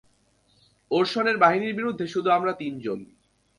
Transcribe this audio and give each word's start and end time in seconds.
ওরসনের 0.91 1.37
বাহিনীর 1.37 1.73
বিরুদ্ধে 1.75 2.05
শুধু 2.07 2.29
আমরা 2.29 2.51
তিনজন। 2.53 2.99